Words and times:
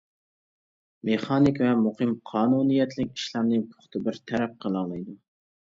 مېخانىك 1.09 1.61
ۋە 1.65 1.73
مۇقىم 1.83 2.15
قانۇنىيەتلىك 2.31 3.13
ئىشلارنى 3.21 3.63
پۇختا 3.69 4.05
بىر 4.11 4.21
تەرەپ 4.27 4.59
قىلالايدۇ. 4.67 5.19